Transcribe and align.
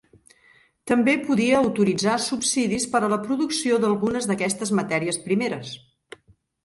També 0.91 1.13
podia 1.25 1.59
autoritzar 1.65 2.15
subsidis 2.29 2.87
per 2.95 3.01
a 3.03 3.09
la 3.13 3.19
producció 3.27 3.79
d'algunes 3.85 4.29
d'aquestes 4.33 4.73
matèries 4.81 5.21
primeres. 5.29 5.77